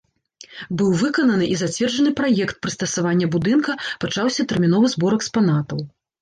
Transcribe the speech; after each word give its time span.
Быў 0.77 0.89
выкананы 1.01 1.45
і 1.55 1.57
зацверджаны 1.63 2.13
праект 2.21 2.55
прыстасавання 2.67 3.29
будынка, 3.37 3.77
пачаўся 4.07 4.47
тэрміновы 4.55 4.87
збор 4.97 5.11
экспанатаў. 5.21 5.85